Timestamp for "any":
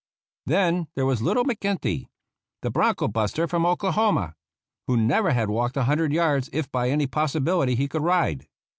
6.89-7.05